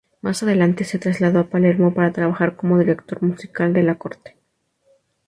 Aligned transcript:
Más 0.21 0.41
adelante 0.41 0.83
se 0.83 0.97
trasladó 0.97 1.37
a 1.41 1.47
Palermo 1.47 1.93
para 1.93 2.11
trabajar 2.11 2.55
como 2.55 2.79
director 2.79 3.21
musical 3.21 3.71
de 3.71 3.83
la 3.83 3.99
corte. 3.99 4.35